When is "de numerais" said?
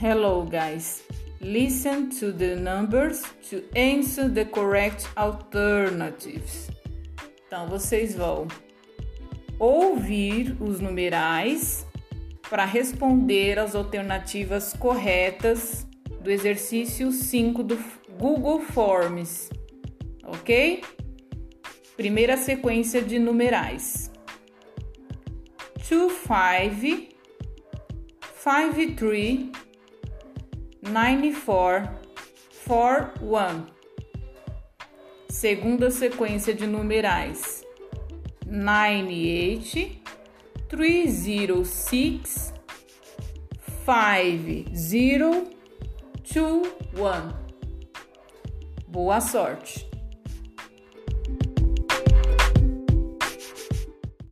23.02-24.12, 36.54-37.64